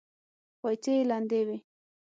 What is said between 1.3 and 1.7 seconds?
وې.